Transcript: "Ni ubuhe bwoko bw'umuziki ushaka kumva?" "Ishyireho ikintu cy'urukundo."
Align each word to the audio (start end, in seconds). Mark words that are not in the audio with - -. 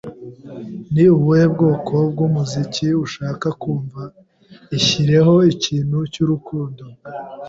"Ni 0.93 1.05
ubuhe 1.15 1.45
bwoko 1.53 1.93
bw'umuziki 2.11 2.87
ushaka 3.05 3.47
kumva?" 3.61 4.01
"Ishyireho 4.77 5.35
ikintu 5.53 5.97
cy'urukundo." 6.13 6.83